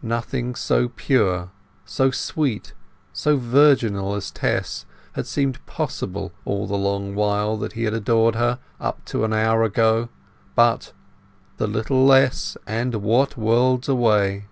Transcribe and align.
Nothing 0.00 0.54
so 0.54 0.88
pure, 0.88 1.50
so 1.84 2.10
sweet, 2.10 2.72
so 3.12 3.36
virginal 3.36 4.14
as 4.14 4.30
Tess 4.30 4.86
had 5.12 5.26
seemed 5.26 5.60
possible 5.66 6.32
all 6.46 6.66
the 6.66 6.78
long 6.78 7.14
while 7.14 7.58
that 7.58 7.74
he 7.74 7.84
had 7.84 7.92
adored 7.92 8.34
her, 8.34 8.60
up 8.80 9.04
to 9.04 9.24
an 9.26 9.34
hour 9.34 9.62
ago; 9.62 10.08
but 10.54 10.94
The 11.58 11.66
little 11.66 12.02
less, 12.06 12.56
and 12.66 12.94
what 12.94 13.36
worlds 13.36 13.86
away! 13.86 14.46